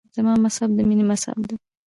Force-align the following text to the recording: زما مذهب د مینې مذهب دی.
زما 0.15 0.33
مذهب 0.43 0.69
د 0.77 0.79
مینې 0.89 1.05
مذهب 1.11 1.39
دی. 1.49 1.55